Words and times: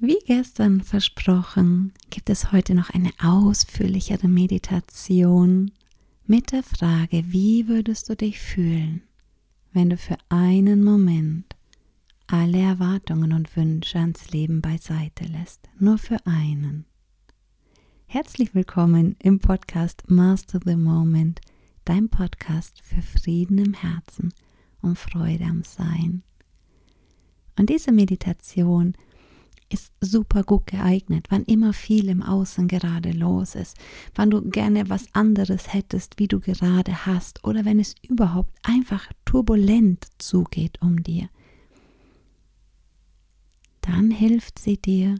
Wie 0.00 0.20
gestern 0.24 0.80
versprochen, 0.80 1.92
gibt 2.08 2.30
es 2.30 2.52
heute 2.52 2.76
noch 2.76 2.90
eine 2.90 3.10
ausführlichere 3.20 4.28
Meditation 4.28 5.72
mit 6.24 6.52
der 6.52 6.62
Frage, 6.62 7.24
wie 7.32 7.66
würdest 7.66 8.08
du 8.08 8.14
dich 8.14 8.38
fühlen, 8.38 9.02
wenn 9.72 9.90
du 9.90 9.96
für 9.96 10.16
einen 10.28 10.84
Moment 10.84 11.56
alle 12.28 12.58
Erwartungen 12.58 13.32
und 13.32 13.56
Wünsche 13.56 13.98
ans 13.98 14.30
Leben 14.30 14.60
beiseite 14.60 15.24
lässt, 15.24 15.68
nur 15.80 15.98
für 15.98 16.24
einen. 16.28 16.84
Herzlich 18.06 18.54
willkommen 18.54 19.16
im 19.20 19.40
Podcast 19.40 20.04
Master 20.08 20.60
the 20.64 20.76
Moment, 20.76 21.40
dein 21.84 22.08
Podcast 22.08 22.80
für 22.84 23.02
Frieden 23.02 23.58
im 23.58 23.74
Herzen 23.74 24.32
und 24.80 24.96
Freude 24.96 25.42
am 25.42 25.64
Sein. 25.64 26.22
Und 27.58 27.68
diese 27.68 27.90
Meditation 27.90 28.92
ist 28.92 29.07
super 30.00 30.42
gut 30.42 30.66
geeignet, 30.66 31.26
wann 31.30 31.44
immer 31.44 31.72
viel 31.72 32.08
im 32.08 32.22
Außen 32.22 32.68
gerade 32.68 33.12
los 33.12 33.54
ist, 33.54 33.76
wann 34.14 34.30
du 34.30 34.42
gerne 34.42 34.88
was 34.88 35.06
anderes 35.14 35.72
hättest, 35.72 36.18
wie 36.18 36.28
du 36.28 36.40
gerade 36.40 37.06
hast, 37.06 37.44
oder 37.44 37.64
wenn 37.64 37.78
es 37.78 37.94
überhaupt 38.02 38.56
einfach 38.62 39.10
turbulent 39.24 40.06
zugeht 40.18 40.80
um 40.80 41.02
dir. 41.02 41.28
Dann 43.80 44.10
hilft 44.10 44.58
sie 44.58 44.76
dir, 44.76 45.16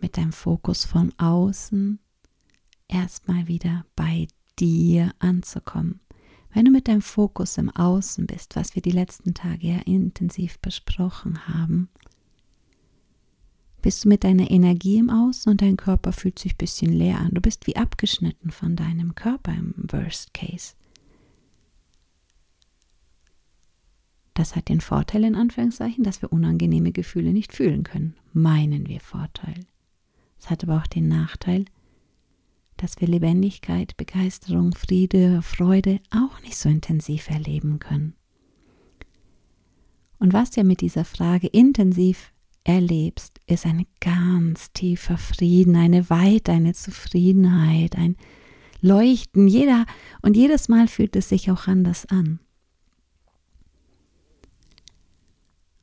mit 0.00 0.16
deinem 0.16 0.32
Fokus 0.32 0.84
von 0.84 1.12
außen 1.18 1.98
erstmal 2.88 3.48
wieder 3.48 3.84
bei 3.96 4.28
dir 4.58 5.12
anzukommen. 5.18 6.00
Wenn 6.52 6.64
du 6.64 6.70
mit 6.70 6.88
deinem 6.88 7.02
Fokus 7.02 7.58
im 7.58 7.70
Außen 7.70 8.26
bist, 8.26 8.56
was 8.56 8.74
wir 8.74 8.82
die 8.82 8.90
letzten 8.90 9.34
Tage 9.34 9.66
ja 9.66 9.78
intensiv 9.84 10.58
besprochen 10.60 11.48
haben, 11.48 11.90
bist 13.86 14.04
du 14.04 14.08
mit 14.08 14.24
deiner 14.24 14.50
Energie 14.50 14.96
im 14.98 15.10
Außen 15.10 15.48
und 15.48 15.62
dein 15.62 15.76
Körper 15.76 16.10
fühlt 16.10 16.40
sich 16.40 16.54
ein 16.54 16.58
bisschen 16.58 16.92
leer 16.92 17.20
an. 17.20 17.30
Du 17.30 17.40
bist 17.40 17.68
wie 17.68 17.76
abgeschnitten 17.76 18.50
von 18.50 18.74
deinem 18.74 19.14
Körper 19.14 19.52
im 19.52 19.74
Worst 19.76 20.34
Case. 20.34 20.74
Das 24.34 24.56
hat 24.56 24.70
den 24.70 24.80
Vorteil 24.80 25.22
in 25.22 25.36
Anführungszeichen, 25.36 26.02
dass 26.02 26.20
wir 26.20 26.32
unangenehme 26.32 26.90
Gefühle 26.90 27.32
nicht 27.32 27.52
fühlen 27.52 27.84
können. 27.84 28.16
Meinen 28.32 28.88
wir 28.88 28.98
Vorteil. 28.98 29.60
Es 30.36 30.50
hat 30.50 30.64
aber 30.64 30.78
auch 30.78 30.88
den 30.88 31.06
Nachteil, 31.06 31.64
dass 32.78 33.00
wir 33.00 33.06
Lebendigkeit, 33.06 33.96
Begeisterung, 33.96 34.74
Friede, 34.74 35.42
Freude 35.42 36.00
auch 36.10 36.42
nicht 36.42 36.56
so 36.56 36.68
intensiv 36.68 37.30
erleben 37.30 37.78
können. 37.78 38.14
Und 40.18 40.32
was 40.32 40.50
du 40.50 40.62
ja 40.62 40.64
mit 40.64 40.80
dieser 40.80 41.04
Frage 41.04 41.46
intensiv 41.46 42.32
erlebst, 42.64 43.35
ist 43.46 43.66
ein 43.66 43.86
ganz 44.00 44.72
tiefer 44.72 45.18
Frieden, 45.18 45.76
eine 45.76 46.10
Weite, 46.10 46.52
eine 46.52 46.74
Zufriedenheit, 46.74 47.96
ein 47.96 48.16
Leuchten. 48.80 49.48
Jeder 49.48 49.86
und 50.22 50.36
jedes 50.36 50.68
Mal 50.68 50.88
fühlt 50.88 51.16
es 51.16 51.28
sich 51.28 51.50
auch 51.50 51.66
anders 51.66 52.06
an. 52.06 52.40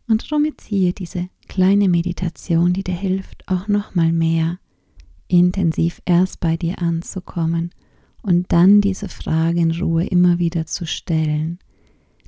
Und 0.07 0.29
jetzt 0.45 0.65
hier 0.65 0.93
diese 0.93 1.29
kleine 1.47 1.89
Meditation, 1.89 2.73
die 2.73 2.83
dir 2.83 2.95
hilft, 2.95 3.47
auch 3.47 3.67
noch 3.67 3.95
mal 3.95 4.11
mehr 4.11 4.59
intensiv 5.27 6.01
erst 6.05 6.39
bei 6.39 6.57
dir 6.57 6.79
anzukommen 6.81 7.71
und 8.21 8.51
dann 8.51 8.81
diese 8.81 9.09
Frage 9.09 9.61
in 9.61 9.71
Ruhe 9.71 10.05
immer 10.05 10.37
wieder 10.39 10.65
zu 10.65 10.85
stellen. 10.85 11.59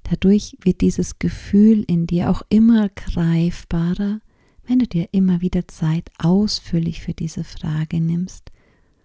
Dadurch 0.03 0.57
wird 0.61 0.81
dieses 0.81 1.19
Gefühl 1.19 1.83
in 1.87 2.07
dir 2.07 2.29
auch 2.29 2.41
immer 2.49 2.89
greifbarer 2.89 4.19
wenn 4.67 4.79
du 4.79 4.87
dir 4.87 5.09
immer 5.11 5.41
wieder 5.41 5.67
Zeit 5.67 6.11
ausführlich 6.17 7.01
für 7.01 7.13
diese 7.13 7.43
Frage 7.43 8.01
nimmst, 8.01 8.51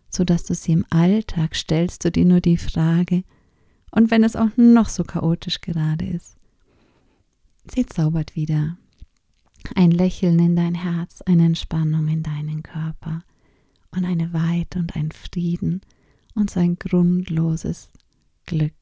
so 0.09 0.25
dass 0.25 0.45
du 0.45 0.55
sie 0.55 0.73
im 0.73 0.87
Alltag 0.91 1.55
stellst 1.55 2.05
du 2.05 2.11
dir 2.11 2.25
nur 2.25 2.41
die 2.41 2.57
Frage, 2.57 3.25
und 3.93 4.11
wenn 4.11 4.23
es 4.23 4.37
auch 4.37 4.51
noch 4.57 4.89
so 4.89 5.03
chaotisch 5.03 5.61
gerade 5.61 6.07
ist. 6.07 6.37
Sie 7.75 7.85
zaubert 7.87 8.37
wieder 8.37 8.77
ein 9.75 9.91
Lächeln 9.91 10.39
in 10.39 10.57
dein 10.57 10.75
Herz, 10.75 11.23
eine 11.23 11.45
Entspannung 11.45 12.09
in 12.09 12.23
deinen 12.23 12.63
Körper 12.63 13.23
und 13.91 14.05
eine 14.05 14.33
Weite 14.33 14.79
und 14.79 14.97
ein 14.97 15.11
Frieden 15.13 15.81
und 16.35 16.51
so 16.51 16.61
ein 16.61 16.77
grundloses 16.79 17.91
Glück, 18.47 18.75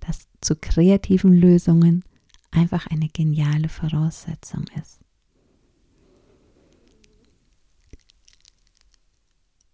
das 0.00 0.26
zu 0.40 0.56
kreativen 0.56 1.32
Lösungen 1.32 2.02
einfach 2.50 2.86
eine 2.88 3.08
geniale 3.08 3.68
Voraussetzung 3.68 4.64
ist. 4.80 5.00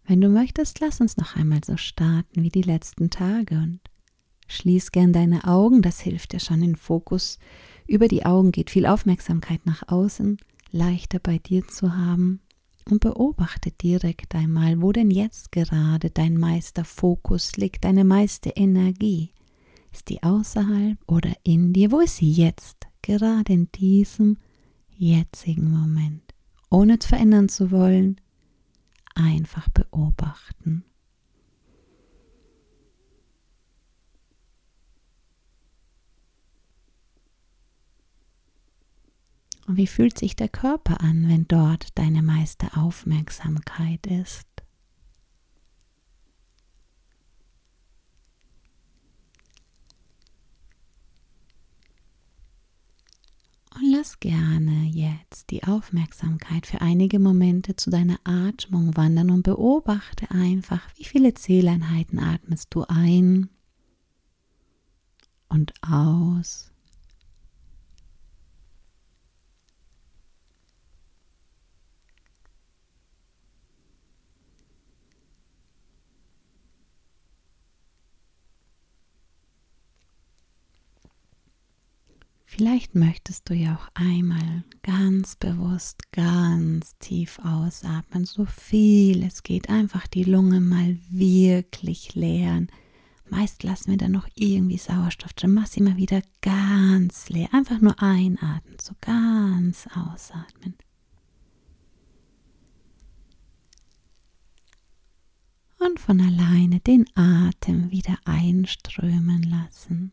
Wenn 0.06 0.20
du 0.20 0.28
möchtest, 0.28 0.80
lass 0.80 1.00
uns 1.00 1.16
noch 1.16 1.36
einmal 1.36 1.60
so 1.64 1.76
starten 1.76 2.42
wie 2.42 2.50
die 2.50 2.62
letzten 2.62 3.08
Tage 3.08 3.56
und 3.56 3.80
schließ 4.48 4.92
gern 4.92 5.14
deine 5.14 5.44
Augen, 5.44 5.80
das 5.80 6.00
hilft 6.00 6.32
dir 6.32 6.40
schon, 6.40 6.60
den 6.60 6.76
Fokus 6.76 7.38
über 7.86 8.08
die 8.08 8.26
Augen 8.26 8.52
geht 8.52 8.70
viel 8.70 8.86
Aufmerksamkeit 8.86 9.64
nach 9.64 9.88
außen, 9.88 10.36
leichter 10.70 11.18
bei 11.18 11.38
dir 11.38 11.66
zu 11.66 11.96
haben 11.96 12.40
und 12.90 13.00
beobachte 13.00 13.70
direkt 13.70 14.34
einmal, 14.34 14.82
wo 14.82 14.92
denn 14.92 15.10
jetzt 15.10 15.52
gerade 15.52 16.10
dein 16.10 16.36
meister 16.36 16.84
Fokus 16.84 17.56
liegt, 17.56 17.84
deine 17.84 18.04
meiste 18.04 18.50
Energie. 18.50 19.30
Ist 19.92 20.10
die 20.10 20.22
außerhalb 20.22 20.98
oder 21.06 21.32
in 21.44 21.72
dir? 21.72 21.92
Wo 21.92 22.00
ist 22.00 22.16
sie 22.16 22.30
jetzt? 22.30 22.88
Gerade 23.00 23.52
in 23.52 23.70
diesem 23.72 24.38
jetzigen 24.90 25.70
Moment. 25.70 26.22
Ohne 26.70 26.98
es 26.98 27.06
verändern 27.06 27.48
zu 27.48 27.70
wollen, 27.70 28.20
einfach 29.14 29.68
beobachten. 29.70 30.84
Und 39.66 39.76
wie 39.78 39.86
fühlt 39.86 40.18
sich 40.18 40.36
der 40.36 40.48
Körper 40.48 41.00
an, 41.00 41.28
wenn 41.28 41.48
dort 41.48 41.96
deine 41.98 42.22
meiste 42.22 42.76
Aufmerksamkeit 42.76 44.06
ist? 44.06 44.63
Und 53.74 53.90
lass 53.90 54.20
gerne 54.20 54.84
jetzt 54.84 55.50
die 55.50 55.64
Aufmerksamkeit 55.64 56.66
für 56.66 56.80
einige 56.80 57.18
Momente 57.18 57.74
zu 57.74 57.90
deiner 57.90 58.18
Atmung 58.22 58.96
wandern 58.96 59.30
und 59.30 59.42
beobachte 59.42 60.30
einfach, 60.30 60.80
wie 60.96 61.04
viele 61.04 61.34
Zähleinheiten 61.34 62.20
atmest 62.20 62.68
du 62.74 62.84
ein 62.88 63.48
und 65.48 65.72
aus. 65.82 66.73
Vielleicht 82.56 82.94
möchtest 82.94 83.50
du 83.50 83.54
ja 83.54 83.74
auch 83.74 83.88
einmal 83.94 84.62
ganz 84.82 85.34
bewusst, 85.34 86.12
ganz 86.12 86.96
tief 86.98 87.40
ausatmen, 87.40 88.26
so 88.26 88.44
viel 88.44 89.24
es 89.24 89.42
geht, 89.42 89.68
einfach 89.68 90.06
die 90.06 90.22
Lunge 90.22 90.60
mal 90.60 90.96
wirklich 91.10 92.14
leeren. 92.14 92.68
Meist 93.28 93.64
lassen 93.64 93.90
wir 93.90 93.96
dann 93.96 94.12
noch 94.12 94.28
irgendwie 94.36 94.78
Sauerstoff 94.78 95.32
drin. 95.32 95.52
Mach 95.52 95.66
sie 95.66 95.82
mal 95.82 95.96
wieder 95.96 96.22
ganz 96.42 97.28
leer. 97.28 97.48
Einfach 97.52 97.80
nur 97.80 98.00
einatmen, 98.00 98.76
so 98.80 98.94
ganz 99.00 99.88
ausatmen. 99.88 100.76
Und 105.80 105.98
von 105.98 106.20
alleine 106.20 106.78
den 106.78 107.04
Atem 107.16 107.90
wieder 107.90 108.16
einströmen 108.24 109.42
lassen. 109.42 110.12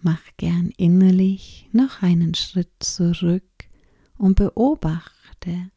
Mach 0.00 0.20
gern 0.36 0.70
innerlich 0.76 1.68
noch 1.72 2.02
einen 2.02 2.34
Schritt 2.34 2.70
zurück 2.78 3.42
und 4.16 4.36
beobachte, 4.36 5.70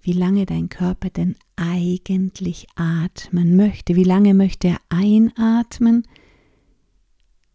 wie 0.00 0.12
lange 0.12 0.46
dein 0.46 0.68
Körper 0.68 1.10
denn 1.10 1.36
eigentlich 1.56 2.66
atmen 2.76 3.56
möchte. 3.56 3.96
Wie 3.96 4.04
lange 4.04 4.32
möchte 4.34 4.68
er 4.68 4.80
einatmen? 4.88 6.06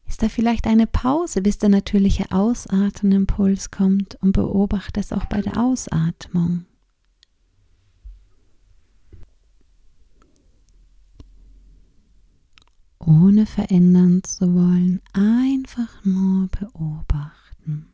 Ist 0.06 0.22
da 0.22 0.30
vielleicht 0.30 0.68
eine 0.68 0.88
Pause, 0.88 1.42
bis 1.42 1.58
der 1.58 1.70
natürliche 1.70 2.32
Ausatmenimpuls 2.32 3.72
kommt 3.72 4.16
und 4.22 4.34
beobachte 4.34 5.00
es 5.00 5.14
auch 5.14 5.26
bei 5.26 5.42
der 5.42 5.58
Ausatmung. 5.58 6.66
Ohne 13.06 13.46
verändern 13.46 14.24
zu 14.24 14.54
wollen, 14.54 15.02
einfach 15.14 16.06
nur 16.06 16.48
beobachten. 16.48 17.90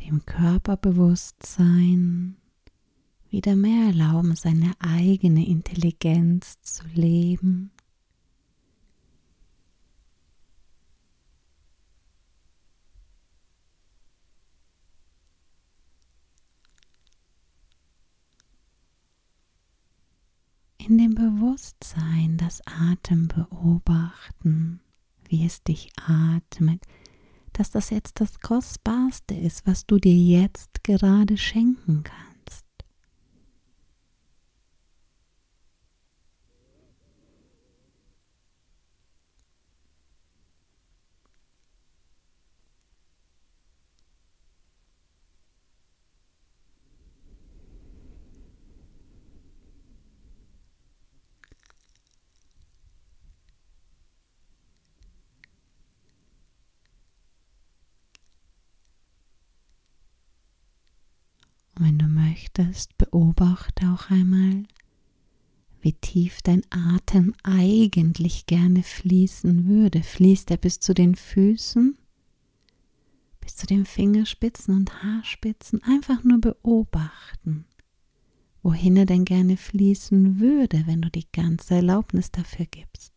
Dem 0.00 0.24
Körperbewusstsein 0.24 2.38
wieder 3.30 3.56
mehr 3.56 3.88
erlauben, 3.88 4.36
seine 4.36 4.72
eigene 4.78 5.46
Intelligenz 5.46 6.60
zu 6.62 6.84
leben. 6.94 7.70
In 20.78 20.96
dem 20.96 21.14
Bewusstsein 21.14 22.38
das 22.38 22.62
Atem 22.66 23.28
beobachten, 23.28 24.80
wie 25.28 25.44
es 25.44 25.62
dich 25.62 25.90
atmet, 25.96 26.82
dass 27.52 27.70
das 27.70 27.90
jetzt 27.90 28.20
das 28.20 28.40
Kostbarste 28.40 29.34
ist, 29.34 29.66
was 29.66 29.84
du 29.84 29.98
dir 29.98 30.14
jetzt 30.14 30.82
gerade 30.84 31.36
schenken 31.36 32.04
kannst. 32.04 32.28
Und 61.67 61.67
wenn 61.80 61.98
du 61.98 62.06
möchtest, 62.06 62.96
beobachte 62.98 63.88
auch 63.90 64.10
einmal, 64.10 64.64
wie 65.80 65.92
tief 65.92 66.42
dein 66.42 66.62
Atem 66.70 67.34
eigentlich 67.42 68.46
gerne 68.46 68.82
fließen 68.82 69.66
würde. 69.66 70.02
Fließt 70.02 70.50
er 70.50 70.56
bis 70.56 70.80
zu 70.80 70.92
den 70.92 71.14
Füßen, 71.14 71.96
bis 73.40 73.56
zu 73.56 73.66
den 73.66 73.86
Fingerspitzen 73.86 74.76
und 74.76 75.02
Haarspitzen? 75.02 75.82
Einfach 75.84 76.24
nur 76.24 76.40
beobachten, 76.40 77.64
wohin 78.62 78.96
er 78.96 79.06
denn 79.06 79.24
gerne 79.24 79.56
fließen 79.56 80.40
würde, 80.40 80.82
wenn 80.86 81.02
du 81.02 81.10
die 81.10 81.30
ganze 81.32 81.76
Erlaubnis 81.76 82.30
dafür 82.30 82.66
gibst. 82.66 83.12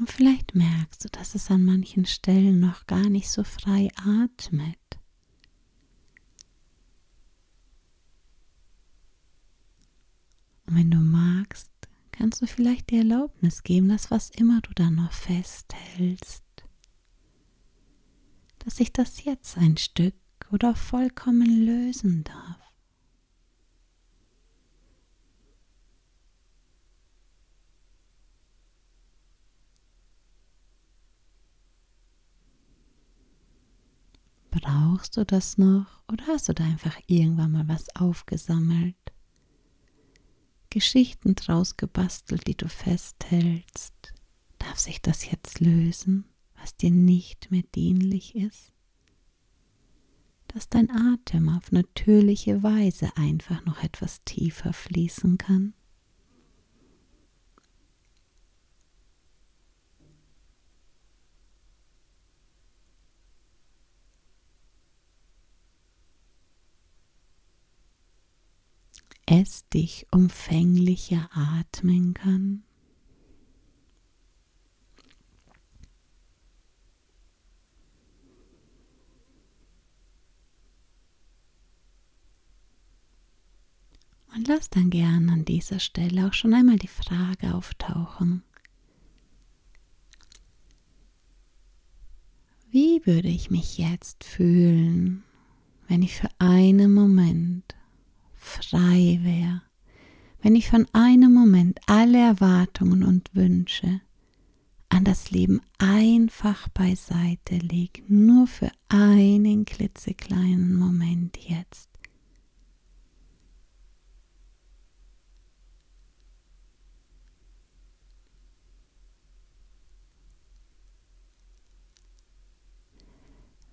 Und 0.00 0.10
merkst 0.54 1.04
du, 1.04 1.08
dass 1.08 1.34
es 1.34 1.50
an 1.50 1.64
manchen 1.64 2.06
Stellen 2.06 2.60
noch 2.60 2.86
gar 2.86 3.08
nicht 3.08 3.30
so 3.30 3.44
frei 3.44 3.88
atmet. 3.96 4.78
Und 10.66 10.76
wenn 10.76 10.90
du 10.90 10.98
magst, 10.98 11.70
kannst 12.12 12.42
du 12.42 12.46
vielleicht 12.46 12.90
die 12.90 12.98
Erlaubnis 12.98 13.62
geben, 13.62 13.88
dass 13.88 14.10
was 14.10 14.30
immer 14.30 14.60
du 14.60 14.72
da 14.74 14.90
noch 14.90 15.12
festhältst, 15.12 16.44
dass 18.60 18.76
sich 18.76 18.92
das 18.92 19.24
jetzt 19.24 19.56
ein 19.58 19.76
Stück 19.76 20.14
oder 20.52 20.74
vollkommen 20.74 21.64
lösen 21.64 22.24
darf. 22.24 22.69
Brauchst 34.50 35.16
du 35.16 35.24
das 35.24 35.58
noch 35.58 36.02
oder 36.10 36.26
hast 36.26 36.48
du 36.48 36.54
da 36.54 36.64
einfach 36.64 36.98
irgendwann 37.06 37.52
mal 37.52 37.68
was 37.68 37.94
aufgesammelt? 37.94 38.96
Geschichten 40.70 41.34
draus 41.34 41.76
gebastelt, 41.76 42.46
die 42.46 42.56
du 42.56 42.68
festhältst. 42.68 44.14
Darf 44.58 44.78
sich 44.78 45.00
das 45.00 45.30
jetzt 45.30 45.60
lösen, 45.60 46.24
was 46.60 46.76
dir 46.76 46.90
nicht 46.90 47.50
mehr 47.50 47.64
dienlich 47.74 48.34
ist? 48.34 48.72
Dass 50.48 50.68
dein 50.68 50.90
Atem 50.90 51.48
auf 51.48 51.70
natürliche 51.70 52.62
Weise 52.62 53.16
einfach 53.16 53.64
noch 53.64 53.82
etwas 53.82 54.22
tiefer 54.24 54.72
fließen 54.72 55.38
kann? 55.38 55.74
Es 69.30 69.68
dich 69.68 70.06
umfänglicher 70.10 71.30
atmen 71.32 72.14
kann. 72.14 72.64
Und 84.34 84.48
lass 84.48 84.68
dann 84.70 84.90
gern 84.90 85.28
an 85.30 85.44
dieser 85.44 85.78
Stelle 85.78 86.26
auch 86.26 86.32
schon 86.32 86.54
einmal 86.54 86.78
die 86.78 86.88
Frage 86.88 87.54
auftauchen. 87.54 88.42
Wie 92.70 93.04
würde 93.04 93.28
ich 93.28 93.50
mich 93.50 93.78
jetzt 93.78 94.24
fühlen, 94.24 95.22
wenn 95.88 96.02
ich 96.02 96.16
für 96.16 96.28
einen 96.38 96.94
Moment 96.94 97.76
frei 98.50 99.20
wäre, 99.22 99.62
wenn 100.42 100.54
ich 100.54 100.68
von 100.68 100.86
einem 100.92 101.32
Moment 101.32 101.80
alle 101.86 102.18
Erwartungen 102.18 103.04
und 103.04 103.34
Wünsche 103.34 104.00
an 104.88 105.04
das 105.04 105.30
Leben 105.30 105.60
einfach 105.78 106.68
beiseite 106.70 107.56
lege, 107.56 108.02
nur 108.08 108.46
für 108.46 108.70
einen 108.88 109.64
klitzekleinen 109.64 110.74
Moment 110.76 111.38
jetzt. 111.38 111.88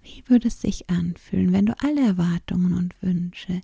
Wie 0.04 0.24
würde 0.28 0.48
es 0.48 0.62
sich 0.62 0.90
anfühlen, 0.90 1.52
wenn 1.52 1.66
du 1.66 1.76
alle 1.82 2.02
Erwartungen 2.02 2.74
und 2.74 3.02
Wünsche 3.02 3.62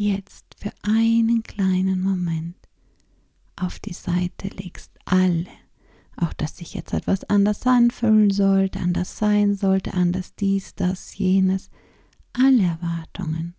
jetzt 0.00 0.46
für 0.56 0.72
einen 0.82 1.42
kleinen 1.42 2.00
Moment 2.00 2.56
auf 3.56 3.78
die 3.78 3.92
Seite 3.92 4.48
legst, 4.48 4.90
alle, 5.04 5.46
auch 6.16 6.32
dass 6.32 6.56
sich 6.56 6.72
jetzt 6.72 6.94
etwas 6.94 7.24
anders 7.24 7.66
anfühlen 7.66 8.30
sollte, 8.30 8.80
anders 8.80 9.18
sein 9.18 9.54
sollte, 9.54 9.92
anders 9.92 10.34
dies, 10.34 10.74
das, 10.74 11.18
jenes, 11.18 11.70
alle 12.32 12.62
Erwartungen 12.62 13.54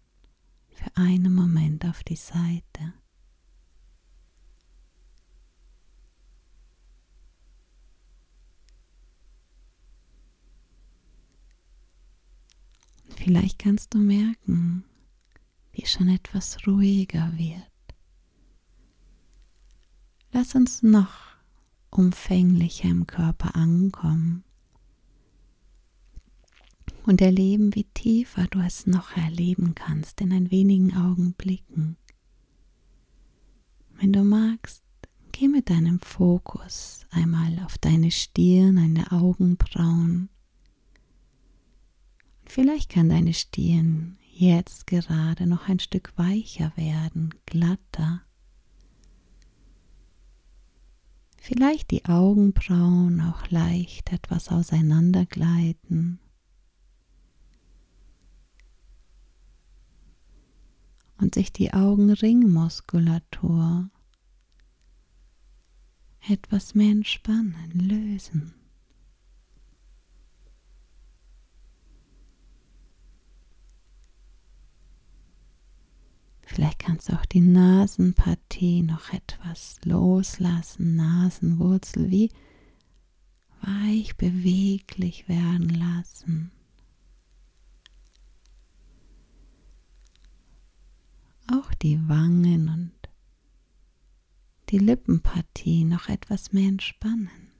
für 0.69 0.89
einen 0.95 1.33
Moment 1.33 1.86
auf 1.86 2.03
die 2.03 2.15
Seite. 2.15 2.93
Vielleicht 13.15 13.60
kannst 13.60 13.93
du 13.93 14.00
merken, 14.00 14.86
wie 15.81 15.88
schon 15.88 16.09
etwas 16.09 16.67
ruhiger 16.67 17.33
wird, 17.38 17.63
Lass 20.33 20.55
uns 20.55 20.81
noch 20.81 21.11
umfänglicher 21.89 22.88
im 22.88 23.05
Körper 23.05 23.53
ankommen 23.55 24.45
und 27.05 27.19
erleben, 27.19 27.75
wie 27.75 27.83
tiefer 27.83 28.47
du 28.47 28.59
es 28.59 28.88
noch 28.88 29.17
erleben 29.17 29.75
kannst 29.75 30.21
in 30.21 30.31
ein 30.31 30.50
wenigen 30.51 30.95
Augenblicken. 30.95 31.97
Wenn 34.00 34.13
du 34.13 34.23
magst, 34.23 34.83
geh 35.33 35.50
mit 35.50 35.69
deinem 35.69 36.00
Fokus 36.00 37.05
einmal 37.09 37.59
auf 37.65 37.77
deine 37.77 38.11
Stirn, 38.11 38.77
deine 38.77 39.11
Augenbrauen. 39.11 40.29
Vielleicht 42.45 42.89
kann 42.89 43.09
deine 43.09 43.33
Stirn 43.33 44.17
jetzt 44.41 44.88
gerade 44.88 45.48
noch 45.48 45.69
ein 45.69 45.79
Stück 45.79 46.12
weicher 46.17 46.74
werden, 46.75 47.33
glatter. 47.45 48.21
Vielleicht 51.39 51.91
die 51.91 52.03
Augenbrauen 52.05 53.21
auch 53.21 53.48
leicht 53.50 54.12
etwas 54.12 54.50
auseinandergleiten. 54.50 56.19
und 61.21 61.36
sich 61.36 61.53
die 61.53 61.71
Augenringmuskulatur 61.71 63.89
etwas 66.27 66.75
mehr 66.75 66.91
entspannen, 66.91 67.71
lösen. 67.74 68.61
Vielleicht 76.53 76.79
kannst 76.79 77.10
du 77.10 77.13
auch 77.13 77.25
die 77.25 77.39
Nasenpartie 77.41 78.81
noch 78.81 79.13
etwas 79.13 79.77
loslassen, 79.86 80.96
Nasenwurzel 80.98 82.12
wie 82.12 82.29
weich 83.62 84.17
beweglich 84.17 85.29
werden 85.29 85.70
lassen. 85.70 86.51
auch 91.51 91.74
die 91.75 92.00
Wangen 92.08 92.70
und 92.70 92.91
die 94.70 94.77
Lippenpartie 94.77 95.84
noch 95.84 96.08
etwas 96.08 96.53
mehr 96.53 96.70
entspannen. 96.70 97.51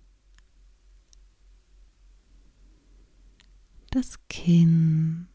Das 3.89 4.17
Kinn 4.29 5.27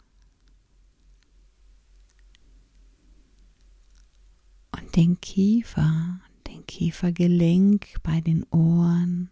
den 4.97 5.21
Kiefer, 5.21 6.21
den 6.47 6.67
Kiefergelenk 6.67 8.03
bei 8.03 8.21
den 8.21 8.45
Ohren. 8.45 9.31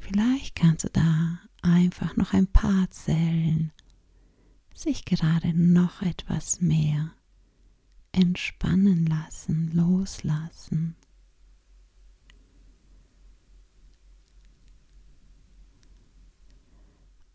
Vielleicht 0.00 0.54
kannst 0.54 0.84
du 0.84 0.90
da 0.90 1.40
einfach 1.62 2.16
noch 2.16 2.32
ein 2.32 2.46
paar 2.46 2.90
Zellen 2.90 3.72
sich 4.74 5.04
gerade 5.06 5.54
noch 5.54 6.02
etwas 6.02 6.60
mehr 6.60 7.12
entspannen 8.12 9.06
lassen, 9.06 9.70
loslassen. 9.72 10.96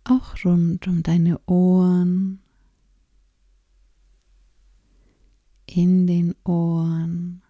Auch 0.03 0.35
rund 0.45 0.87
um 0.87 1.03
deine 1.03 1.39
Ohren, 1.47 2.41
in 5.71 6.05
den 6.05 6.35
Ohren, 6.43 7.41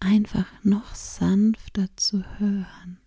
einfach 0.00 0.46
noch 0.64 0.96
sanfter 0.96 1.88
zu 1.96 2.24
hören. 2.38 2.98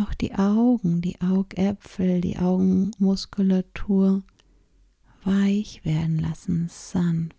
Auch 0.00 0.14
die 0.14 0.34
Augen, 0.36 1.00
die 1.00 1.20
Augäpfel, 1.20 2.20
die 2.20 2.38
Augenmuskulatur 2.38 4.22
weich 5.24 5.84
werden 5.84 6.20
lassen, 6.20 6.68
sanft. 6.68 7.34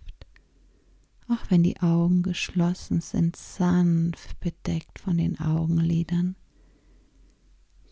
Auch 1.30 1.50
wenn 1.50 1.64
die 1.64 1.80
Augen 1.80 2.24
geschlossen 2.24 3.00
sind, 3.00 3.38
sanft 3.38 4.38
bedeckt 4.42 5.00
von 5.00 5.18
den 5.18 5.40
Augenlidern. 5.40 6.36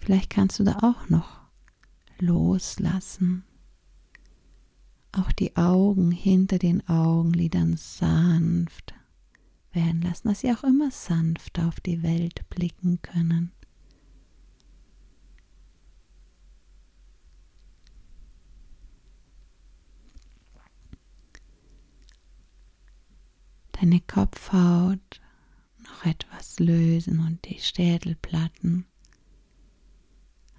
Vielleicht 0.02 0.30
kannst 0.30 0.60
du 0.60 0.66
da 0.66 0.80
auch 0.82 1.08
noch 1.08 1.37
loslassen. 2.22 3.44
Auch 5.12 5.32
die 5.32 5.56
Augen 5.56 6.12
hinter 6.12 6.60
den 6.60 6.88
Augenlidern 6.88 7.78
sanft 7.78 8.94
werden 9.72 10.02
lassen, 10.02 10.28
dass 10.28 10.42
sie 10.42 10.52
auch 10.52 10.64
immer 10.64 10.92
sanft 10.92 11.60
auf 11.60 11.80
die 11.80 12.04
Welt 12.04 12.48
blicken 12.50 13.02
können. 13.02 13.52
deine 23.80 24.02
Kopfhaut 24.02 25.22
noch 25.84 26.06
etwas 26.06 26.60
lösen 26.60 27.20
und 27.20 27.46
die 27.46 27.60
Schädelplatten 27.60 28.86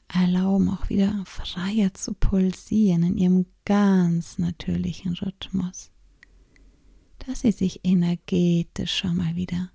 erlauben 0.09 0.71
auch 0.71 0.89
wieder 0.89 1.23
freier 1.27 1.93
zu 1.95 2.15
pulsieren 2.15 3.03
in 3.03 3.19
ihrem 3.19 3.47
ganz 3.65 4.39
natürlichen 4.39 5.15
Rhythmus, 5.15 5.91
dass 7.19 7.41
sie 7.41 7.53
sich 7.53 7.81
energetisch 7.85 8.97
schon 8.97 9.17
mal 9.17 9.37
wieder 9.37 9.71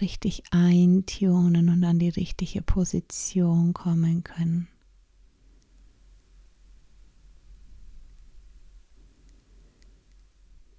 richtig 0.00 0.42
eintunen 0.50 1.68
und 1.68 1.84
an 1.84 1.98
die 1.98 2.08
richtige 2.08 2.62
Position 2.62 3.74
kommen 3.74 4.24
können. 4.24 4.68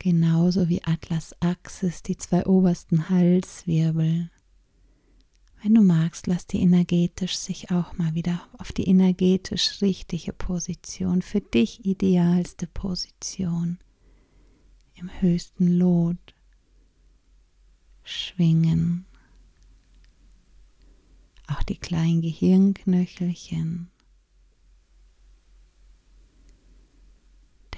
genauso 0.03 0.67
wie 0.67 0.83
Atlas 0.83 1.33
Axis, 1.39 2.03
die 2.03 2.17
zwei 2.17 2.45
obersten 2.45 3.09
Halswirbel. 3.09 4.29
Wenn 5.63 5.75
du 5.75 5.81
magst, 5.81 6.27
lass 6.27 6.45
die 6.45 6.59
energetisch 6.59 7.37
sich 7.37 7.71
auch 7.71 7.97
mal 7.97 8.13
wieder 8.15 8.45
auf 8.57 8.73
die 8.73 8.83
energetisch 8.83 9.81
richtige 9.81 10.33
Position, 10.33 11.21
für 11.21 11.39
dich 11.39 11.85
idealste 11.85 12.67
Position 12.67 13.79
im 14.95 15.09
höchsten 15.21 15.67
Lot 15.67 16.35
schwingen. 18.03 19.05
Auch 21.47 21.63
die 21.63 21.77
kleinen 21.77 22.21
Gehirnknöchelchen, 22.21 23.89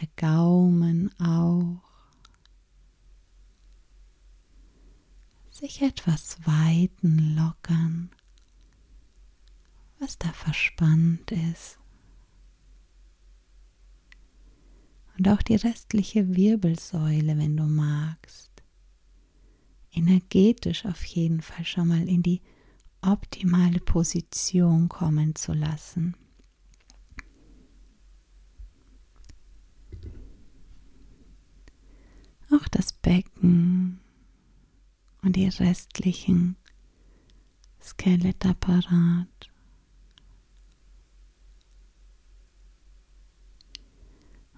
der 0.01 0.07
Gaumen 0.15 1.11
auch. 1.19 1.84
Sich 5.55 5.81
etwas 5.81 6.37
weiten, 6.45 7.35
lockern, 7.35 8.09
was 9.99 10.17
da 10.17 10.31
verspannt 10.33 11.31
ist. 11.31 11.79
Und 15.17 15.29
auch 15.29 15.41
die 15.41 15.55
restliche 15.55 16.35
Wirbelsäule, 16.35 17.37
wenn 17.37 17.55
du 17.55 17.63
magst. 17.63 18.51
Energetisch 19.93 20.85
auf 20.85 21.05
jeden 21.05 21.41
Fall 21.41 21.63
schon 21.63 21.87
mal 21.87 22.09
in 22.09 22.21
die 22.21 22.41
optimale 23.01 23.79
Position 23.79 24.89
kommen 24.89 25.35
zu 25.35 25.53
lassen. 25.53 26.17
Auch 32.51 32.67
das 32.67 32.91
Becken 32.91 34.01
und 35.24 35.24
die 35.35 35.47
restlichen 35.47 36.55
Skelettapparat. 37.81 39.27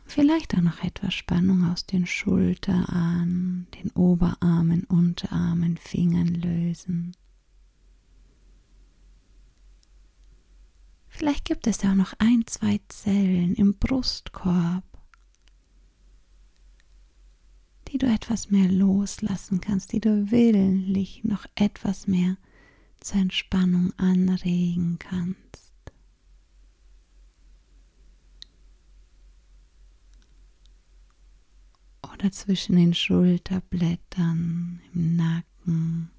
Vielleicht 0.06 0.56
auch 0.56 0.62
noch 0.62 0.84
etwas 0.84 1.14
Spannung 1.14 1.70
aus 1.70 1.86
den 1.86 2.06
Schulterarmen, 2.06 3.68
den 3.76 3.92
Oberarmen, 3.92 4.86
Unterarmen, 4.86 5.76
Fingern 5.76 6.28
lösen. 6.34 7.12
Vielleicht 11.10 11.46
gibt 11.46 11.68
es 11.68 11.84
auch 11.84 11.96
noch 11.96 12.14
ein, 12.20 12.44
zwei 12.46 12.80
Zellen 12.88 13.56
im 13.56 13.74
Brustkorb, 13.74 14.84
die 17.98 18.06
du 18.06 18.13
etwas 18.13 18.51
mehr 18.51 18.72
loslassen 18.72 19.60
kannst, 19.60 19.92
die 19.92 20.00
du 20.00 20.30
willentlich 20.30 21.24
noch 21.24 21.48
etwas 21.56 22.06
mehr 22.06 22.38
zur 23.00 23.22
Entspannung 23.22 23.92
anregen 23.98 25.00
kannst. 25.00 25.48
oder 32.13 32.32
zwischen 32.32 32.75
den 32.75 32.96
Schulterblättern, 32.96 34.82
im 34.94 35.16
Nacken, 35.16 36.10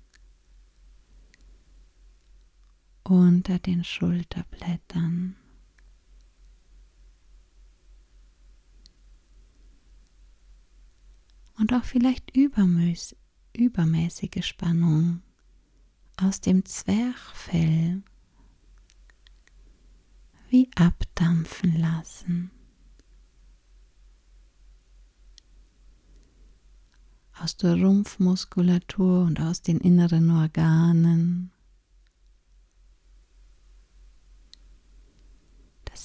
unter 3.02 3.58
den 3.58 3.82
Schulterblättern. 3.82 5.35
Und 11.59 11.73
auch 11.73 11.85
vielleicht 11.85 12.37
übermäßige 12.37 14.47
Spannung 14.47 15.23
aus 16.17 16.41
dem 16.41 16.65
Zwerchfell 16.65 18.03
wie 20.50 20.71
abdampfen 20.77 21.79
lassen. 21.79 22.50
Aus 27.41 27.57
der 27.57 27.75
Rumpfmuskulatur 27.75 29.23
und 29.23 29.41
aus 29.41 29.62
den 29.62 29.79
inneren 29.79 30.31
Organen. 30.31 31.53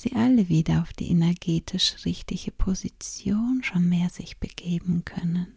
Sie 0.01 0.13
alle 0.13 0.49
wieder 0.49 0.81
auf 0.81 0.93
die 0.93 1.09
energetisch 1.09 2.05
richtige 2.05 2.51
Position 2.51 3.61
schon 3.63 3.87
mehr 3.89 4.09
sich 4.09 4.39
begeben 4.39 5.05
können. 5.05 5.47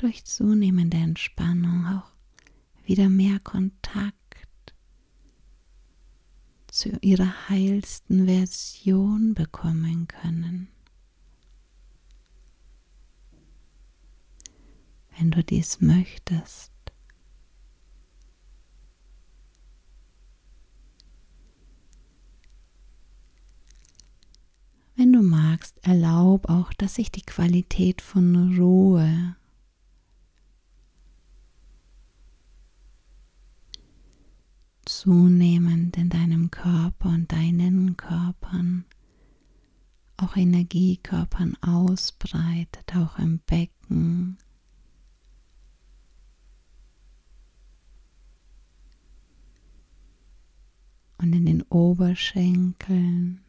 durch 0.00 0.24
zunehmende 0.24 0.96
Entspannung 0.96 1.86
auch 1.86 2.10
wieder 2.86 3.10
mehr 3.10 3.38
Kontakt 3.38 4.16
zu 6.68 6.96
ihrer 7.02 7.50
heilsten 7.50 8.24
Version 8.26 9.34
bekommen 9.34 10.08
können. 10.08 10.68
Wenn 15.20 15.32
du 15.32 15.44
dies 15.44 15.82
möchtest, 15.82 16.72
Wenn 24.96 25.12
du 25.14 25.22
magst, 25.22 25.78
erlaub 25.82 26.50
auch, 26.50 26.74
dass 26.74 26.96
sich 26.96 27.10
die 27.10 27.22
Qualität 27.22 28.02
von 28.02 28.58
Ruhe 28.58 29.34
zunehmend 34.84 35.96
in 35.96 36.10
deinem 36.10 36.50
Körper 36.50 37.08
und 37.08 37.32
deinen 37.32 37.96
Körpern, 37.96 38.84
auch 40.18 40.36
Energiekörpern 40.36 41.56
ausbreitet, 41.62 42.94
auch 42.94 43.18
im 43.18 43.38
Becken. 43.46 44.36
Und 51.30 51.36
in 51.36 51.46
den 51.46 51.62
Oberschenkeln, 51.62 53.40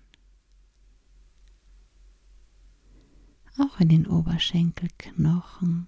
auch 3.57 3.79
in 3.79 3.89
den 3.89 4.05
Oberschenkelknochen. 4.05 5.87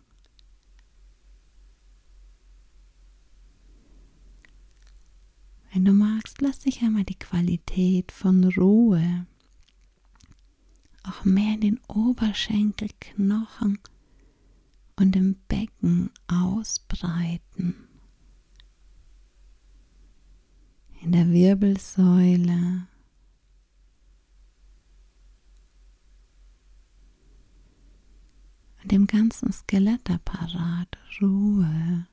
Wenn 5.72 5.86
du 5.86 5.94
magst, 5.94 6.42
lass 6.42 6.62
dich 6.62 6.82
einmal 6.82 7.04
die 7.04 7.20
Qualität 7.20 8.12
von 8.12 8.44
Ruhe 8.44 9.28
auch 11.04 11.26
mehr 11.26 11.54
in 11.54 11.62
den 11.62 11.80
Oberschenkelknochen 11.88 13.78
und 14.96 15.16
im 15.16 15.36
Becken 15.48 16.10
ausbreiten. 16.26 17.93
In 21.04 21.12
der 21.12 21.30
Wirbelsäule. 21.30 22.88
Und 28.82 28.92
dem 28.92 29.06
ganzen 29.06 29.52
Skelettapparat 29.52 30.98
Ruhe. 31.22 32.08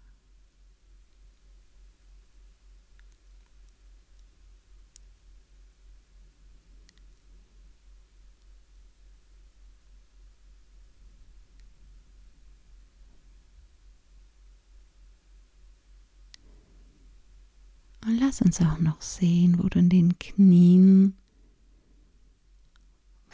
Und 18.10 18.18
lass 18.18 18.42
uns 18.42 18.60
auch 18.60 18.80
noch 18.80 19.00
sehen, 19.00 19.56
wo 19.60 19.68
du 19.68 19.78
in 19.78 19.88
den 19.88 20.18
Knien, 20.18 21.14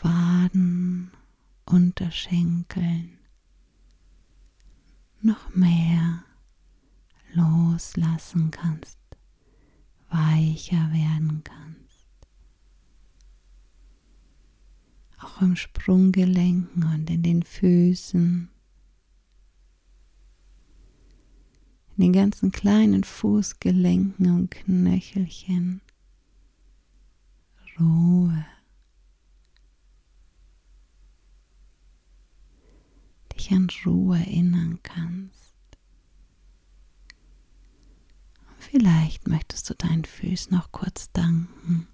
Waden, 0.03 1.11
Unterschenkeln 1.65 3.17
noch 5.23 5.55
mehr 5.55 6.25
loslassen 7.33 8.51
kannst, 8.51 8.99
weicher 10.11 10.93
werden 10.93 11.41
kannst. 11.43 12.29
Auch 15.23 15.41
im 15.41 15.57
Sprunggelenken 15.57 16.83
und 16.83 17.09
in 17.09 17.23
den 17.23 17.43
Füßen. 17.43 18.51
In 21.97 22.03
den 22.03 22.13
ganzen 22.13 22.53
kleinen 22.53 23.05
Fußgelenken 23.05 24.31
und 24.31 24.51
Knöchelchen. 24.51 25.81
Ruhe. 27.81 28.45
Dich 33.35 33.51
an 33.53 33.69
Ruhe 33.85 34.19
erinnern 34.19 34.79
kannst. 34.83 35.55
Und 38.49 38.59
vielleicht 38.59 39.27
möchtest 39.27 39.69
du 39.71 39.75
deinen 39.75 40.05
Füßen 40.05 40.55
noch 40.55 40.73
kurz 40.73 41.11
danken. 41.13 41.89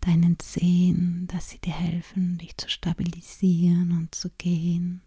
Deinen 0.00 0.38
Zehen, 0.38 1.26
dass 1.26 1.50
sie 1.50 1.58
dir 1.58 1.74
helfen, 1.74 2.38
dich 2.38 2.56
zu 2.56 2.68
stabilisieren 2.70 3.92
und 3.92 4.14
zu 4.14 4.30
gehen 4.38 5.02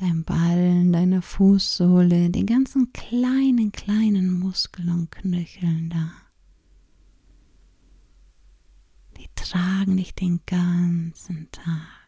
deinem 0.00 0.24
Ballen, 0.24 0.92
deiner 0.92 1.20
Fußsohle, 1.22 2.30
den 2.30 2.46
ganzen 2.46 2.92
kleinen, 2.92 3.70
kleinen 3.70 4.32
Muskeln 4.32 4.88
und 4.88 5.10
Knöcheln 5.10 5.90
da. 5.90 6.12
Die 9.18 9.28
tragen 9.34 9.98
dich 9.98 10.14
den 10.14 10.40
ganzen 10.46 11.50
Tag. 11.52 12.00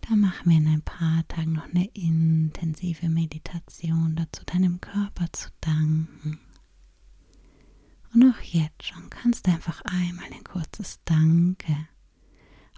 Da 0.00 0.16
machen 0.16 0.50
wir 0.50 0.58
in 0.58 0.68
ein 0.68 0.82
paar 0.82 1.26
Tagen 1.28 1.52
noch 1.52 1.64
eine 1.64 1.86
intensive 1.94 3.08
Meditation 3.08 4.16
dazu, 4.16 4.44
deinem 4.44 4.80
Körper 4.80 5.26
zu 5.32 5.48
danken. 5.60 6.38
Und 8.14 8.32
auch 8.32 8.40
jetzt 8.42 8.84
schon 8.84 9.10
kannst 9.10 9.46
du 9.46 9.50
einfach 9.50 9.82
einmal 9.82 10.32
ein 10.32 10.44
kurzes 10.44 11.00
Danke 11.04 11.88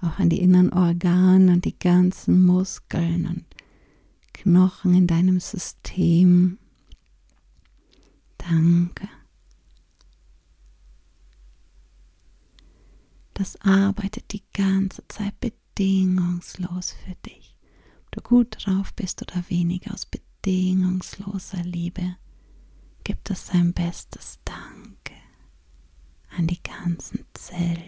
auch 0.03 0.19
an 0.19 0.29
die 0.29 0.41
inneren 0.41 0.73
Organe 0.73 1.53
und 1.53 1.65
die 1.65 1.79
ganzen 1.79 2.45
Muskeln 2.45 3.27
und 3.27 3.45
Knochen 4.33 4.95
in 4.95 5.07
deinem 5.07 5.41
System. 5.41 6.59
Danke. 8.37 9.09
Das 13.35 13.61
arbeitet 13.61 14.33
die 14.33 14.43
ganze 14.53 15.07
Zeit 15.09 15.39
bedingungslos 15.41 16.93
für 16.93 17.15
dich. 17.27 17.57
Ob 18.05 18.11
du 18.13 18.21
gut 18.23 18.57
drauf 18.61 18.95
bist 18.95 19.23
oder 19.23 19.45
weniger 19.49 19.93
aus 19.93 20.07
bedingungsloser 20.07 21.63
Liebe, 21.63 22.17
gibt 23.05 23.31
es 23.31 23.49
sein 23.49 23.73
bestes 23.73 24.39
Dank 24.45 24.96
an 26.37 26.47
die 26.47 26.63
ganzen 26.63 27.25
Zellen. 27.33 27.83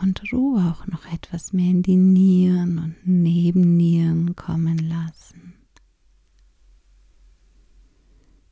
Und 0.00 0.20
Ruhe 0.32 0.60
auch 0.70 0.86
noch 0.88 1.06
etwas 1.10 1.52
mehr 1.54 1.70
in 1.70 1.82
die 1.82 1.96
Nieren 1.96 2.78
und 2.78 3.06
Nebennieren 3.06 4.36
kommen 4.36 4.76
lassen. 4.76 5.54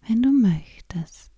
Wenn 0.06 0.22
du 0.22 0.32
möchtest, 0.32 1.31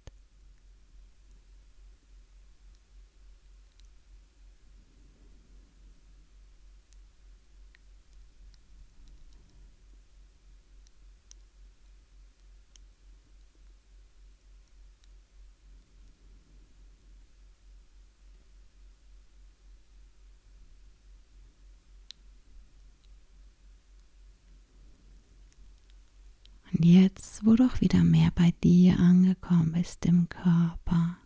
Jetzt, 26.81 27.47
wo 27.47 27.55
du 27.55 27.65
auch 27.67 27.81
wieder 27.81 28.03
mehr 28.03 28.33
bei 28.35 28.53
dir 28.65 28.99
angekommen 28.99 29.73
bist 29.73 30.05
im 30.07 30.29
Körper, 30.29 31.17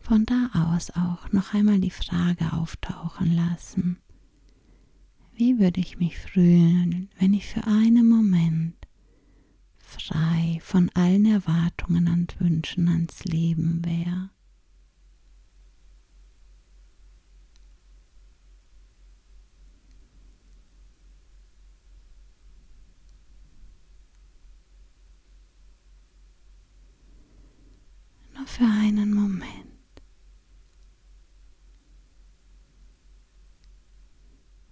von 0.00 0.26
da 0.26 0.50
aus 0.54 0.90
auch 0.90 1.30
noch 1.32 1.54
einmal 1.54 1.78
die 1.78 1.90
Frage 1.90 2.52
auftauchen 2.52 3.34
lassen. 3.34 3.98
Wie 5.34 5.60
würde 5.60 5.80
ich 5.80 5.98
mich 5.98 6.18
fühlen, 6.18 7.10
wenn 7.18 7.32
ich 7.32 7.46
für 7.46 7.64
einen 7.66 8.08
Moment 8.08 8.74
frei 9.76 10.58
von 10.62 10.90
allen 10.94 11.24
Erwartungen 11.24 12.08
und 12.08 12.40
Wünschen 12.40 12.88
ans 12.88 13.24
Leben 13.24 13.84
wäre? 13.84 14.30
Für 28.58 28.64
einen 28.64 29.14
Moment. 29.14 29.46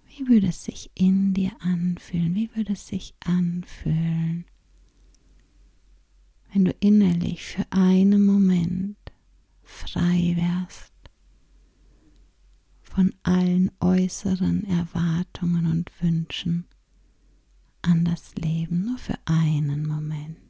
Wie 0.09 0.27
würde 0.27 0.47
es 0.47 0.65
sich 0.65 0.91
in 0.93 1.33
dir 1.33 1.53
anfühlen? 1.61 2.35
Wie 2.35 2.53
würde 2.53 2.73
es 2.73 2.85
sich 2.87 3.15
anfühlen, 3.23 4.43
wenn 6.51 6.65
du 6.65 6.71
innerlich 6.81 7.45
für 7.45 7.65
einen 7.69 8.25
Moment 8.25 8.97
frei 9.63 10.33
wärst 10.35 10.93
von 12.81 13.15
allen 13.23 13.71
äußeren 13.79 14.65
Erwartungen 14.65 15.65
und 15.65 15.89
Wünschen 16.01 16.65
an 17.83 18.03
das 18.03 18.35
Leben, 18.35 18.83
nur 18.83 18.97
für 18.97 19.17
einen 19.23 19.87
Moment? 19.87 20.46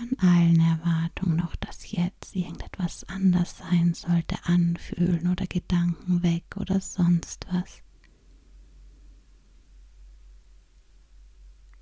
Von 0.00 0.18
allen 0.18 0.60
Erwartungen, 0.60 1.42
auch 1.42 1.56
dass 1.56 1.90
jetzt 1.90 2.34
irgendetwas 2.34 3.04
anders 3.04 3.58
sein 3.58 3.92
sollte, 3.92 4.36
anfühlen 4.44 5.28
oder 5.28 5.46
Gedanken 5.46 6.22
weg 6.22 6.44
oder 6.56 6.80
sonst 6.80 7.46
was. 7.52 7.82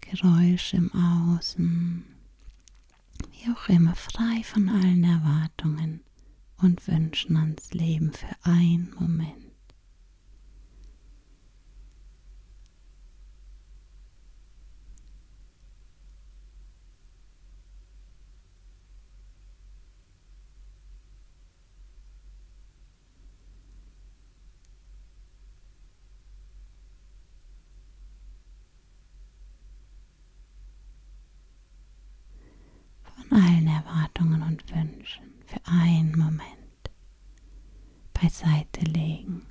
Geräusche 0.01 0.79
im 0.79 0.91
Außen, 0.93 2.05
wie 3.31 3.53
auch 3.53 3.69
immer, 3.69 3.95
frei 3.95 4.43
von 4.43 4.69
allen 4.69 5.05
Erwartungen 5.05 6.01
und 6.57 6.89
Wünschen 6.89 7.37
ans 7.37 7.73
Leben 7.73 8.13
für 8.13 8.35
einen 8.43 8.93
Moment. 8.99 9.49
allen 33.31 33.67
Erwartungen 33.67 34.43
und 34.43 34.75
Wünschen 34.75 35.38
für 35.49 35.61
einen 35.65 36.13
Moment 36.19 36.43
beiseite 38.13 38.81
legen. 38.85 39.47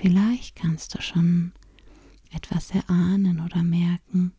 Vielleicht 0.00 0.54
kannst 0.54 0.94
du 0.94 1.02
schon 1.02 1.50
etwas 2.30 2.70
erahnen 2.70 3.40
oder 3.40 3.64
merken, 3.64 4.30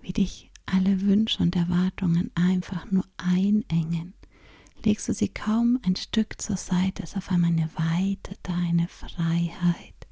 wie 0.00 0.12
dich 0.12 0.52
alle 0.66 1.00
Wünsche 1.00 1.42
und 1.42 1.56
Erwartungen 1.56 2.30
einfach 2.36 2.88
nur 2.92 3.04
einengen. 3.16 4.14
Legst 4.84 5.08
du 5.08 5.14
sie 5.14 5.30
kaum 5.30 5.80
ein 5.82 5.96
Stück 5.96 6.40
zur 6.40 6.56
Seite, 6.56 7.02
ist 7.02 7.16
auf 7.16 7.28
einmal 7.32 7.50
eine 7.50 7.68
Weite 7.74 8.36
da, 8.44 8.54
eine 8.54 8.86
Freiheit, 8.86 10.06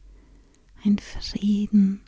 ein 0.84 0.98
Frieden. 0.98 2.00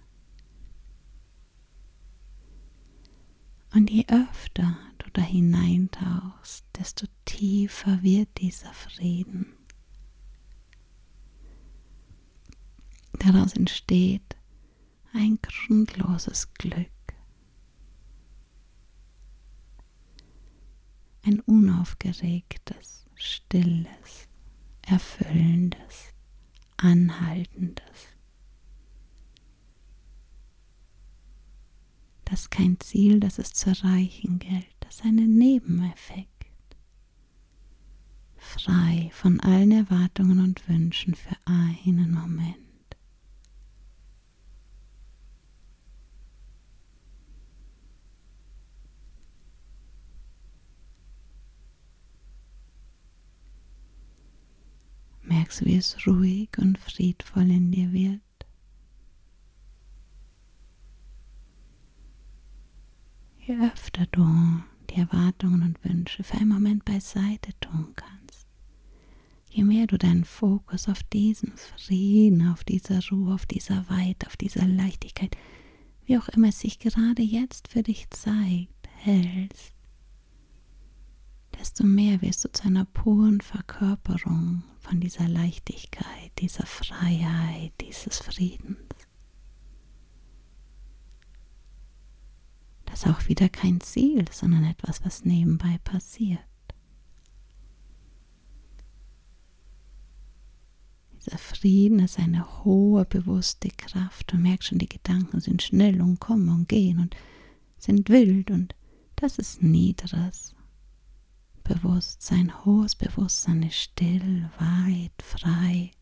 Und 3.72 3.88
je 3.88 4.04
öfter 4.08 4.76
du 4.98 5.08
da 5.12 5.22
hineintauchst, 5.22 6.64
desto 6.76 7.06
tiefer 7.24 8.02
wird 8.02 8.30
dieser 8.38 8.72
Frieden. 8.72 9.57
Daraus 13.18 13.52
entsteht 13.54 14.36
ein 15.12 15.38
grundloses 15.42 16.52
Glück, 16.54 16.88
ein 21.24 21.40
unaufgeregtes, 21.40 23.06
stilles, 23.14 24.28
erfüllendes, 24.86 26.14
anhaltendes. 26.76 27.82
Das 32.24 32.50
kein 32.50 32.78
Ziel, 32.78 33.20
das 33.20 33.38
es 33.38 33.52
zu 33.54 33.70
erreichen 33.70 34.38
gilt, 34.38 34.66
das 34.80 34.96
ist 34.96 35.04
ein 35.04 35.16
Nebeneffekt. 35.16 36.28
Frei 38.36 39.10
von 39.12 39.40
allen 39.40 39.72
Erwartungen 39.72 40.40
und 40.40 40.68
Wünschen 40.68 41.14
für 41.14 41.36
einen 41.46 42.12
Moment. 42.12 42.67
Merkst, 55.38 55.64
wie 55.64 55.76
es 55.76 56.06
ruhig 56.06 56.50
und 56.58 56.78
friedvoll 56.78 57.50
in 57.50 57.70
dir 57.70 57.92
wird. 57.92 58.20
je 63.48 63.56
öfter 63.62 64.04
du 64.12 64.26
die 64.90 65.00
Erwartungen 65.00 65.62
und 65.62 65.82
Wünsche 65.82 66.22
für 66.22 66.36
einen 66.36 66.50
Moment 66.50 66.84
beiseite 66.84 67.52
tun 67.60 67.94
kannst, 67.96 68.46
je 69.48 69.64
mehr 69.64 69.86
du 69.86 69.96
deinen 69.96 70.24
Fokus 70.24 70.86
auf 70.86 71.02
diesen 71.02 71.56
Frieden, 71.56 72.48
auf 72.48 72.62
dieser 72.62 73.00
Ruhe, 73.10 73.32
auf 73.32 73.46
dieser 73.46 73.88
Weite, 73.88 74.26
auf 74.26 74.36
dieser 74.36 74.66
Leichtigkeit, 74.66 75.34
wie 76.04 76.18
auch 76.18 76.28
immer 76.28 76.48
es 76.48 76.60
sich 76.60 76.78
gerade 76.78 77.22
jetzt 77.22 77.68
für 77.68 77.82
dich 77.82 78.10
zeigt, 78.10 78.88
hältst, 78.98 79.72
desto 81.58 81.84
mehr 81.84 82.22
wirst 82.22 82.44
du 82.44 82.52
zu 82.52 82.64
einer 82.64 82.84
puren 82.84 83.40
Verkörperung 83.40 84.62
von 84.80 85.00
dieser 85.00 85.28
Leichtigkeit, 85.28 86.30
dieser 86.38 86.66
Freiheit, 86.66 87.72
dieses 87.80 88.18
Friedens. 88.18 88.78
Das 92.86 93.00
ist 93.00 93.08
auch 93.08 93.28
wieder 93.28 93.48
kein 93.48 93.80
Ziel, 93.80 94.24
sondern 94.30 94.64
etwas, 94.64 95.04
was 95.04 95.24
nebenbei 95.24 95.78
passiert. 95.84 96.40
Dieser 101.16 101.38
Frieden 101.38 101.98
ist 101.98 102.18
eine 102.18 102.64
hohe 102.64 103.04
bewusste 103.04 103.68
Kraft. 103.68 104.32
Du 104.32 104.36
merkst 104.36 104.68
schon, 104.68 104.78
die 104.78 104.88
Gedanken 104.88 105.40
sind 105.40 105.62
schnell 105.62 106.00
und 106.00 106.20
kommen 106.20 106.48
und 106.48 106.68
gehen 106.68 107.00
und 107.00 107.14
sind 107.76 108.08
wild 108.08 108.50
und 108.50 108.74
das 109.16 109.38
ist 109.38 109.62
niederes 109.62 110.54
Bewusstsein. 111.68 112.64
Hohes 112.64 112.96
Bewusstsein 112.96 113.62
ist 113.62 113.76
still, 113.76 114.50
weit, 114.58 115.22
frei. 115.22 115.92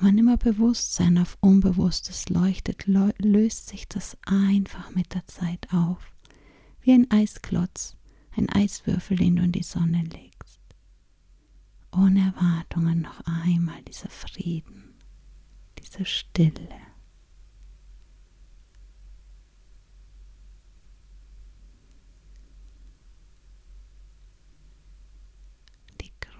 Wann 0.00 0.18
immer 0.18 0.36
Bewusstsein 0.36 1.18
auf 1.18 1.38
Unbewusstes 1.40 2.28
leuchtet, 2.28 2.86
löst 2.86 3.68
sich 3.68 3.88
das 3.88 4.16
einfach 4.26 4.90
mit 4.94 5.14
der 5.14 5.24
Zeit 5.26 5.72
auf. 5.72 6.12
Wie 6.80 6.92
ein 6.92 7.10
Eisklotz, 7.10 7.96
ein 8.36 8.48
Eiswürfel, 8.48 9.16
den 9.16 9.36
du 9.36 9.44
in 9.44 9.52
die 9.52 9.62
Sonne 9.62 10.02
legst 10.02 10.34
ohne 11.96 12.34
Erwartungen 12.34 13.02
noch 13.02 13.20
einmal 13.24 13.80
dieser 13.82 14.08
Frieden, 14.08 14.94
diese 15.78 16.04
Stille. 16.04 16.68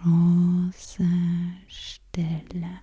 Große 0.05 1.03
Stille. 1.67 2.81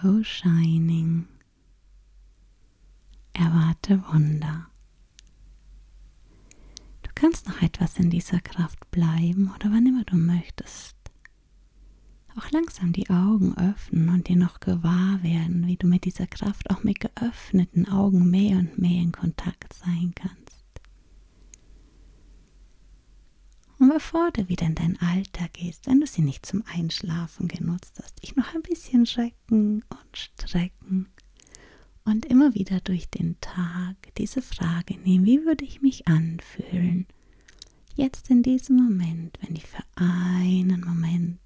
Go 0.00 0.22
Shining. 0.22 1.26
Erwarte 3.32 4.02
Wunder. 4.12 4.66
Du 7.02 7.10
kannst 7.14 7.48
noch 7.48 7.60
etwas 7.60 7.98
in 7.98 8.10
dieser 8.10 8.40
Kraft 8.40 8.90
bleiben 8.90 9.52
oder 9.54 9.70
wann 9.70 9.86
immer 9.86 10.04
du 10.04 10.16
möchtest 10.16 10.96
auch 12.36 12.50
langsam 12.50 12.92
die 12.92 13.10
Augen 13.10 13.56
öffnen 13.56 14.08
und 14.08 14.28
dir 14.28 14.36
noch 14.36 14.60
gewahr 14.60 15.22
werden, 15.22 15.66
wie 15.66 15.76
du 15.76 15.86
mit 15.86 16.04
dieser 16.04 16.26
Kraft 16.26 16.70
auch 16.70 16.82
mit 16.82 17.00
geöffneten 17.00 17.88
Augen 17.88 18.30
mehr 18.30 18.58
und 18.58 18.78
mehr 18.78 19.02
in 19.02 19.12
Kontakt 19.12 19.72
sein 19.74 20.12
kannst. 20.14 20.64
Und 23.78 23.79
bevor 23.90 24.30
du 24.30 24.48
wieder 24.48 24.66
in 24.66 24.74
dein 24.74 24.98
Alltag 25.00 25.54
gehst, 25.54 25.86
wenn 25.86 26.00
du 26.00 26.06
sie 26.06 26.22
nicht 26.22 26.46
zum 26.46 26.62
Einschlafen 26.72 27.48
genutzt 27.48 28.00
hast, 28.02 28.22
dich 28.22 28.36
noch 28.36 28.54
ein 28.54 28.62
bisschen 28.62 29.04
recken 29.04 29.84
und 29.88 30.16
strecken 30.16 31.08
und 32.04 32.24
immer 32.26 32.54
wieder 32.54 32.80
durch 32.80 33.08
den 33.10 33.40
Tag 33.40 33.96
diese 34.16 34.42
Frage 34.42 34.96
nehmen, 34.98 35.26
wie 35.26 35.44
würde 35.44 35.64
ich 35.64 35.82
mich 35.82 36.06
anfühlen? 36.08 37.06
Jetzt 37.94 38.30
in 38.30 38.42
diesem 38.42 38.76
Moment, 38.76 39.38
wenn 39.42 39.56
ich 39.56 39.66
für 39.66 39.82
einen 39.96 40.80
Moment 40.80 41.38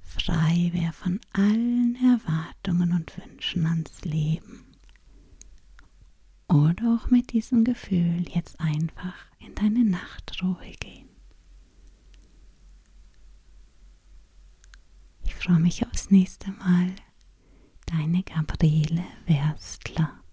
frei 0.00 0.70
wäre 0.72 0.92
von 0.92 1.20
allen 1.32 1.96
Erwartungen 1.96 2.92
und 2.92 3.12
Wünschen 3.18 3.66
ans 3.66 4.04
Leben. 4.04 4.64
Oder 6.48 6.94
auch 6.94 7.10
mit 7.10 7.32
diesem 7.32 7.64
Gefühl 7.64 8.24
jetzt 8.32 8.60
einfach 8.60 9.14
in 9.40 9.54
deine 9.54 9.84
Nachtruhe 9.84 10.70
gehen. 10.78 11.08
Ich 15.24 15.33
freue 15.44 15.58
mich 15.58 15.86
aufs 15.86 16.10
nächste 16.10 16.52
Mal. 16.52 16.94
Deine 17.84 18.22
Gabriele 18.22 19.04
Werstler. 19.26 20.23